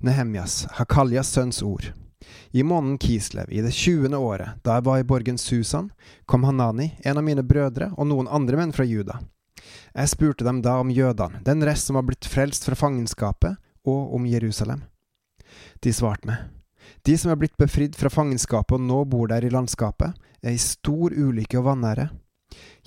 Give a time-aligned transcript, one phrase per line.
[0.00, 1.92] Nehemjas, Hakaljas sønns ord.
[2.50, 5.90] I måneden Kislev, i det tjuende året, da jeg var i borgen Susan,
[6.26, 9.18] kom Hanani, en av mine brødre, og noen andre menn fra Juda.
[9.92, 14.14] Jeg spurte dem da om jødene, den rest som var blitt frelst fra fangenskapet, og
[14.16, 14.86] om Jerusalem.
[15.84, 16.48] De svarte meg,
[17.04, 20.62] de som er blitt befridd fra fangenskapet og nå bor der i landskapet, er i
[20.62, 22.08] stor ulykke og vanære.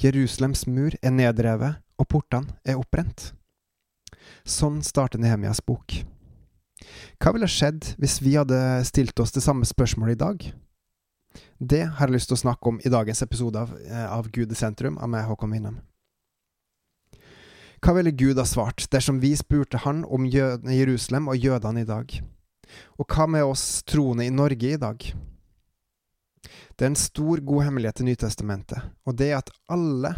[0.01, 3.31] Jerusalems mur er nedrevet, og portene er opprent.
[4.49, 6.01] Sånn starter Nehemias bok.
[7.21, 10.45] Hva ville skjedd hvis vi hadde stilt oss det samme spørsmålet i dag?
[11.59, 14.51] Det har jeg lyst til å snakke om i dagens episode av, eh, av Gud
[14.51, 15.81] i sentrum av meg, Håkon Winnem.
[17.83, 22.13] Hva ville Gud ha svart dersom vi spurte han om Jerusalem og jødene i dag?
[22.99, 25.03] Og hva med oss troende i Norge i dag?
[26.77, 30.13] Det er en stor, god hemmelighet i Nytestamentet, og det er at alle,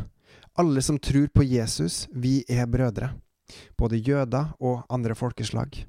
[0.58, 3.12] alle som tror på Jesus, vi er brødre.
[3.78, 5.86] Både jøder og andre folkeslag.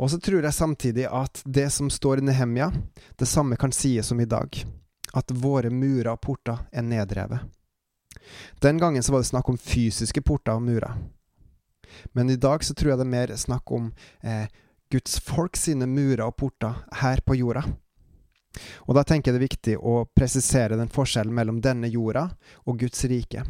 [0.00, 2.70] Og så tror jeg samtidig at det som står i Nehemja,
[3.18, 4.64] det samme kan sies om i dag.
[5.12, 7.40] At våre murer og porter er nedrevet.
[8.60, 10.96] Den gangen så var det snakk om fysiske porter og murer.
[12.12, 13.90] Men i dag så tror jeg det er mer snakk om
[14.22, 14.46] eh,
[14.92, 17.64] Guds folk sine murer og porter her på jorda.
[18.84, 22.28] Og da tenker jeg det er viktig å presisere den forskjellen mellom denne jorda
[22.68, 23.44] og Guds rike.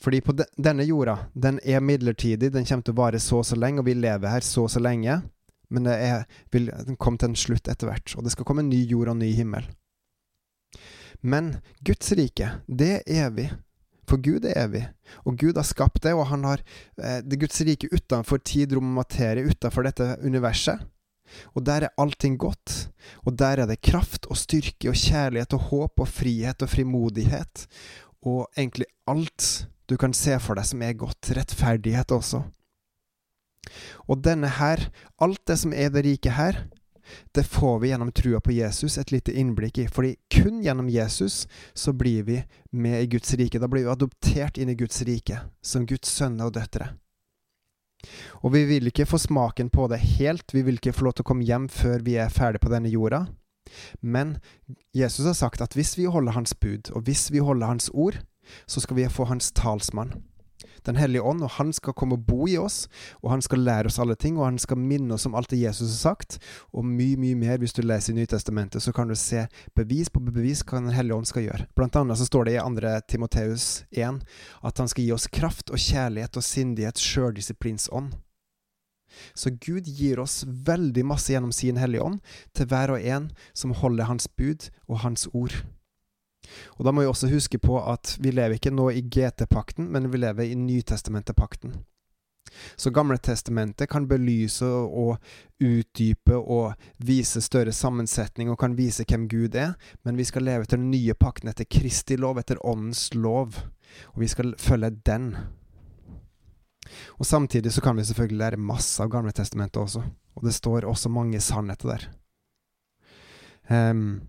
[0.00, 3.48] Fordi på de, denne jorda, den er midlertidig, den kommer til å vare så og
[3.48, 5.18] så lenge, og vi lever her så og så lenge.
[5.74, 8.72] Men det er, vil komme til en slutt etter hvert, og det skal komme en
[8.72, 9.66] ny jord og en ny himmel.
[11.24, 13.48] Men Guds rike, det er evig.
[14.04, 14.82] For Gud er evig,
[15.24, 16.60] og Gud har skapt det, og han har
[17.00, 20.82] eh, det Guds rike utenfor tid, rom og materie, utenfor dette universet.
[21.56, 22.90] Og der er allting godt,
[23.24, 27.64] og der er det kraft og styrke og kjærlighet og håp og frihet og frimodighet,
[28.28, 32.42] og egentlig alt du kan se for deg som er godt, rettferdighet også.
[34.08, 34.88] Og denne her,
[35.22, 36.64] alt det som er det rike her,
[37.32, 39.86] det får vi gjennom trua på Jesus et lite innblikk i.
[39.88, 43.60] Fordi kun gjennom Jesus så blir vi med i Guds rike.
[43.60, 46.94] Da blir vi adoptert inn i Guds rike, som Guds sønner og døtre.
[48.44, 51.24] Og vi vil ikke få smaken på det helt, vi vil ikke få lov til
[51.24, 53.24] å komme hjem før vi er ferdig på denne jorda.
[54.00, 54.36] Men
[54.92, 58.20] Jesus har sagt at hvis vi holder Hans bud, og hvis vi holder Hans ord,
[58.68, 60.12] så skal vi få Hans talsmann.
[60.86, 62.84] Den hellige ånd, og han skal komme og bo i oss,
[63.22, 65.62] og han skal lære oss alle ting, og han skal minne oss om alt det
[65.62, 66.38] Jesus har sagt,
[66.72, 67.60] og mye, mye mer.
[67.62, 71.16] Hvis du leser i Nytestamentet, så kan du se bevis på bevis hva Den hellige
[71.16, 71.68] ånd skal gjøre.
[71.76, 72.92] Blant annet så står det i 2.
[73.08, 74.20] Timoteus 1
[74.64, 78.14] at han skal gi oss kraft og kjærlighet og sindighet, sjøldisiplins ånd.
[79.34, 82.20] Så Gud gir oss veldig masse gjennom sin Hellige Ånd
[82.56, 85.54] til hver og en som holder Hans bud og Hans ord.
[86.76, 90.10] Og da må vi også huske på at vi lever ikke nå i GT-pakten, men
[90.12, 91.74] vi lever i Nytestamentet-pakten.
[92.76, 95.16] Så Gamle testamentet kan belyse og
[95.64, 100.66] utdype og vise større sammensetning og kan vise hvem Gud er, men vi skal leve
[100.66, 103.56] etter den nye pakten, etter Kristi lov, etter Åndens lov,
[104.12, 105.32] og vi skal følge den.
[107.18, 110.04] Og Samtidig så kan vi selvfølgelig lære masse av Gamle testamentet også,
[110.36, 112.06] og det står også mange sannheter der.
[113.64, 114.20] Um,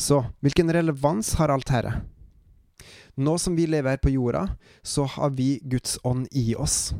[0.00, 2.00] så hvilken relevans har alt dette?
[3.20, 4.46] Nå som vi lever her på jorda,
[4.82, 6.92] så har vi Guds ånd i oss.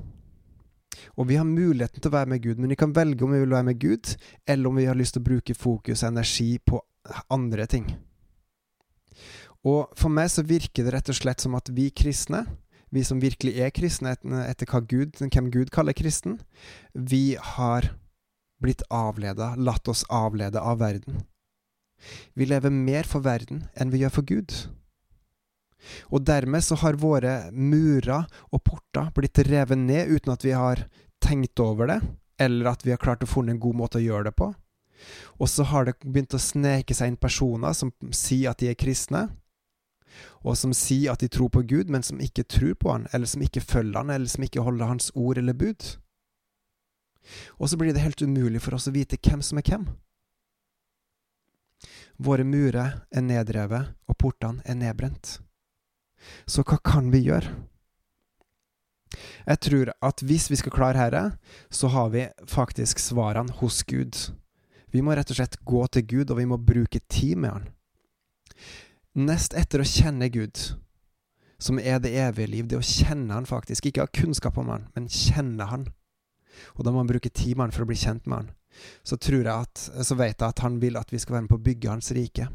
[1.16, 3.40] Og vi har muligheten til å være med Gud, men vi kan velge om vi
[3.40, 6.58] vil være med Gud, eller om vi har lyst til å bruke fokus og energi
[6.58, 6.82] på
[7.32, 7.86] andre ting.
[9.64, 12.44] Og for meg så virker det rett og slett som at vi kristne,
[12.90, 16.40] vi som virkelig er kristne etter Gud, hvem Gud kaller kristen,
[16.92, 17.92] vi har
[18.60, 21.22] blitt avleda, latt oss avlede av verden.
[22.34, 24.54] Vi lever mer for verden enn vi gjør for Gud.
[26.12, 30.84] Og dermed så har våre murer og porter blitt revet ned uten at vi har
[31.20, 32.00] tenkt over det,
[32.40, 34.50] eller at vi har klart å funne en god måte å gjøre det på.
[35.40, 38.78] Og så har det begynt å sneke seg inn personer som sier at de er
[38.80, 39.28] kristne,
[40.44, 43.28] og som sier at de tror på Gud, men som ikke tror på Han, eller
[43.30, 45.96] som ikke følger Han, eller som ikke holder Hans ord eller bud.
[47.60, 49.86] Og så blir det helt umulig for oss å vite hvem som er hvem.
[52.20, 55.38] Våre murer er nedrevet, og portene er nedbrent.
[56.44, 57.54] Så hva kan vi gjøre?
[59.48, 61.38] Jeg tror at hvis vi skal klare dette,
[61.72, 64.18] så har vi faktisk svarene hos Gud.
[64.92, 67.66] Vi må rett og slett gå til Gud, og vi må bruke tid med Han.
[69.16, 70.60] Nest etter å kjenne Gud,
[71.56, 74.90] som er det evige liv, det å kjenne Han faktisk, ikke ha kunnskap om Han,
[74.92, 75.88] men kjenne Han.
[76.76, 78.56] Og da må man bruke tid med Han for å bli kjent med Han
[79.02, 81.68] så, at, så vet jeg at han vil at vi skal være med på å
[81.68, 82.48] bygge hans rike.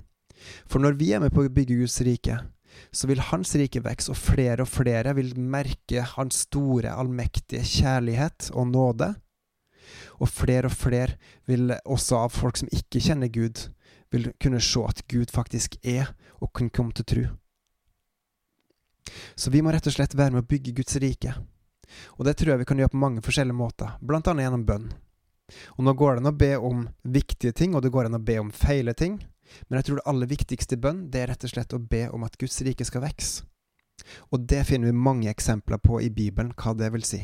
[0.68, 2.40] For når vi er med på å bygge Guds rike,
[2.92, 8.52] så vil hans rike vokse, og flere og flere vil merke hans store, allmektige kjærlighet
[8.54, 9.14] og nåde.
[10.20, 11.18] Og flere og flere
[11.48, 13.68] vil også av folk som ikke kjenner Gud,
[14.12, 16.14] vil kunne se at Gud faktisk er,
[16.44, 17.26] og kunne komme til tro.
[19.36, 21.36] Så vi må rett og slett være med å bygge Guds rike.
[22.18, 24.88] Og det tror jeg vi kan gjøre på mange forskjellige måter, blant annet gjennom bønn.
[25.78, 28.24] Og nå går det an å be om viktige ting, og det går an å
[28.24, 29.20] be om feile ting,
[29.68, 32.08] men jeg tror det aller viktigste i bønn, det er rett og slett å be
[32.14, 33.46] om at Guds rike skal vokse.
[34.34, 37.22] Og det finner vi mange eksempler på i Bibelen, hva det vil si.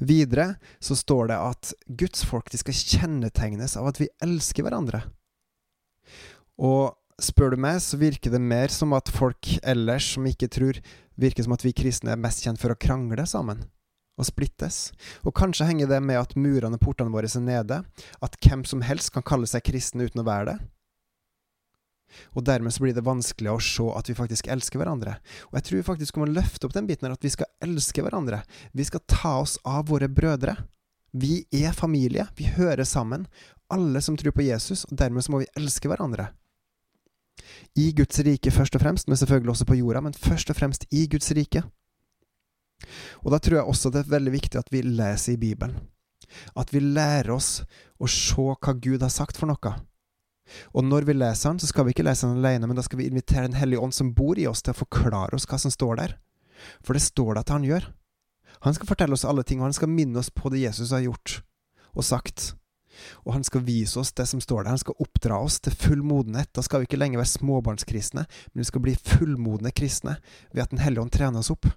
[0.00, 5.04] Videre så står det at Guds folk de skal kjennetegnes av at vi elsker hverandre.
[6.58, 10.80] Og spør du meg, så virker det mer som at folk ellers som ikke tror,
[11.20, 13.66] virker som at vi kristne er mest kjent for å krangle sammen
[14.18, 14.90] og splittes.
[15.24, 17.82] Og kanskje henger det med at murene og portene våre er nede,
[18.20, 20.58] at hvem som helst kan kalle seg kristen uten å være det.
[22.36, 25.18] Og dermed så blir det vanskelig å se at vi faktisk elsker hverandre.
[25.50, 28.04] Og jeg tror faktisk kommer å løfte opp den biten her at vi skal elske
[28.04, 28.42] hverandre.
[28.72, 30.56] Vi skal ta oss av våre brødre.
[31.12, 32.26] Vi er familie.
[32.36, 33.26] Vi hører sammen.
[33.72, 36.30] Alle som tror på Jesus, og dermed så må vi elske hverandre.
[37.78, 40.88] I Guds rike først og fremst, men selvfølgelig også på jorda, men først og fremst
[40.90, 41.62] i Guds rike.
[43.24, 45.76] Og da tror jeg også det er veldig viktig at vi leser i Bibelen.
[46.58, 47.62] At vi lærer oss
[47.98, 49.74] å se hva Gud har sagt for noe.
[50.72, 53.00] Og når vi leser den, så skal vi ikke lese den alene, men da skal
[53.02, 55.72] vi invitere Den hellige ånd som bor i oss, til å forklare oss hva som
[55.72, 56.14] står der.
[56.80, 57.90] For det står det at han gjør.
[58.64, 61.04] Han skal fortelle oss alle ting, og han skal minne oss på det Jesus har
[61.04, 61.42] gjort
[61.94, 62.54] og sagt.
[63.24, 64.72] Og han skal vise oss det som står der.
[64.74, 66.50] Han skal oppdra oss til full modenhet.
[66.56, 70.16] Da skal vi ikke lenger være småbarnskristne, men vi skal bli fullmodne kristne
[70.52, 71.68] ved at Den hellige ånd trener oss opp.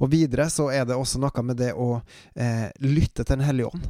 [0.00, 1.96] Og videre så er det også noe med det å
[2.34, 3.88] eh, lytte til Den hellige ånd.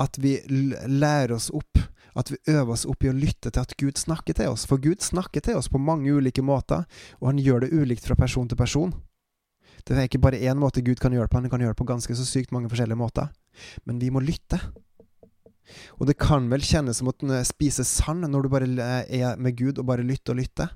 [0.00, 1.78] At vi lærer oss opp,
[2.14, 4.66] at vi øver oss opp i å lytte til at Gud snakker til oss.
[4.70, 6.84] For Gud snakker til oss på mange ulike måter,
[7.20, 8.94] og han gjør det ulikt fra person til person.
[9.84, 11.82] Det er ikke bare én måte Gud kan gjøre det på, han kan gjøre det
[11.82, 13.28] på ganske så sykt mange forskjellige måter.
[13.84, 14.60] Men vi må lytte.
[15.98, 19.80] Og det kan vel kjennes som å spise sand når du bare er med Gud
[19.80, 20.72] og bare lytter og lytter.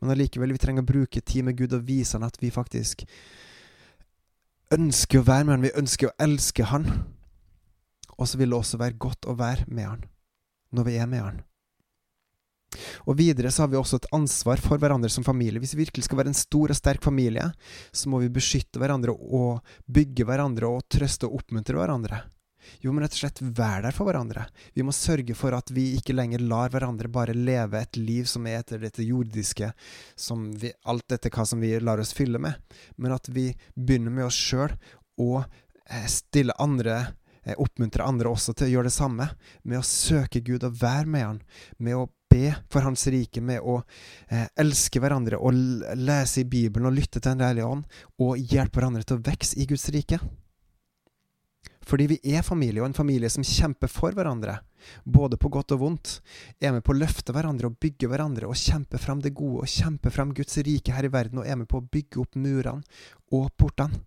[0.00, 3.06] Men allikevel, vi trenger å bruke tid med Gud og vise han at vi faktisk
[4.74, 6.88] ønsker å være med han, vi ønsker å elske han.
[8.16, 10.08] Og så vil det også være godt å være med han
[10.76, 11.44] når vi er med han.
[13.06, 15.60] Og videre så har vi også et ansvar for hverandre som familie.
[15.62, 17.46] Hvis vi virkelig skal være en stor og sterk familie,
[17.94, 22.24] så må vi beskytte hverandre og bygge hverandre og trøste og oppmuntre hverandre.
[22.82, 24.46] Jo, men rett og slett være der for hverandre.
[24.76, 28.46] Vi må sørge for at vi ikke lenger lar hverandre bare leve et liv som
[28.48, 29.72] er etter dette jordiske,
[30.16, 32.58] som vi, alt dette hva som vi lar oss fylle med,
[32.96, 34.74] men at vi begynner med oss sjøl
[35.22, 36.98] og eh, stille andre
[37.44, 39.30] eh, Oppmuntre andre også til å gjøre det samme,
[39.62, 41.42] med å søke Gud og være med Han,
[41.78, 43.80] med å be for Hans rike, med å
[44.28, 45.38] eh, elske hverandre.
[45.40, 45.54] Og
[45.96, 47.86] lese i Bibelen og lytte til Den hellige ånd,
[48.22, 50.20] og hjelpe hverandre til å vokse i Guds rike.
[51.86, 54.58] Fordi vi er familie, og en familie som kjemper for hverandre,
[55.04, 56.16] både på godt og vondt,
[56.58, 59.70] er med på å løfte hverandre og bygge hverandre og kjempe fram det gode og
[59.70, 62.82] kjempe fram Guds rike her i verden og er med på å bygge opp murene
[63.34, 64.02] og portene.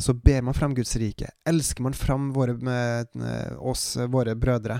[0.00, 3.12] Så ber man fram Guds rike, elsker man fram våre, med,
[3.60, 4.78] oss, våre brødre,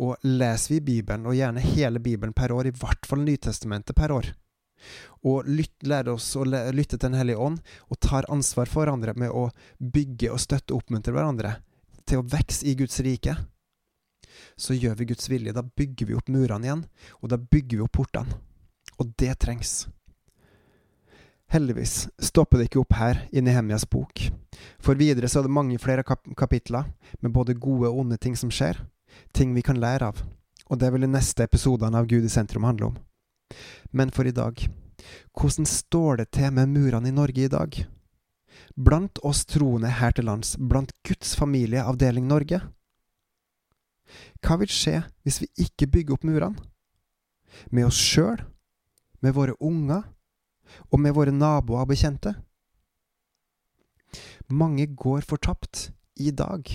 [0.00, 4.14] og leser vi Bibelen, og gjerne hele Bibelen per år, i hvert fall Nytestamentet per
[4.16, 4.30] år,
[5.26, 9.14] og lyt, lærer oss å lytte til Den hellige ånd, og tar ansvar for hverandre
[9.18, 11.56] med å bygge og støtte og oppmuntre hverandre
[12.08, 13.36] til å vokse i Guds rike,
[14.56, 15.54] så gjør vi Guds vilje.
[15.54, 16.84] Da bygger vi opp murene igjen,
[17.20, 18.40] og da bygger vi opp portene.
[19.00, 19.88] Og det trengs.
[21.50, 24.28] Heldigvis stopper det ikke opp her i Nehemjas bok,
[24.78, 26.86] for videre så er det mange flere kap kapitler
[27.18, 28.78] med både gode og onde ting som skjer,
[29.34, 30.20] ting vi kan lære av,
[30.70, 33.00] og det vil de neste episodene av Gud i sentrum handle om.
[33.90, 34.62] Men for i dag,
[35.36, 37.80] hvordan står det til med murene i Norge i dag?
[38.76, 42.60] Blant oss troende her til lands, blant Guds familie, avdeling Norge?
[44.42, 46.68] Hva vil skje hvis vi ikke bygger opp murene?
[47.70, 48.40] Med oss sjøl?
[49.20, 50.06] Med våre unger?
[50.90, 52.34] Og med våre naboer og bekjente?
[54.50, 56.66] Mange går fortapt i dag.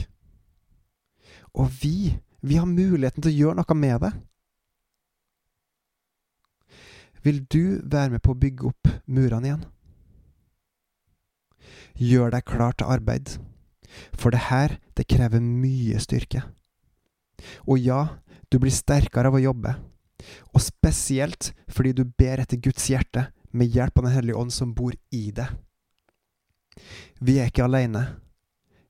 [1.55, 4.11] Og vi, vi har muligheten til å gjøre noe med det.
[7.25, 9.63] Vil du være med på å bygge opp murene igjen?
[11.97, 13.31] Gjør deg klar til arbeid,
[14.13, 16.43] for det her, det krever mye styrke.
[17.65, 18.19] Og ja,
[18.51, 19.73] du blir sterkere av å jobbe,
[20.53, 24.75] og spesielt fordi du ber etter Guds hjerte med hjelp av Den hellige ånd som
[24.77, 25.49] bor i deg.
[27.23, 28.05] Vi er ikke alene.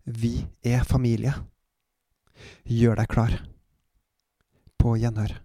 [0.04, 1.34] Vi er familie.
[2.66, 3.40] Gjør deg klar.
[4.82, 5.45] På gjenhør.